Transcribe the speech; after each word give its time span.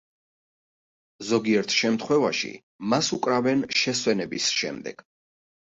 ზოგიერთ 1.31 1.75
შემთხვევაში 1.81 2.51
მას 2.95 3.13
უკრავენ 3.19 3.63
შესვენების 3.85 4.53
შემდეგ. 4.65 5.11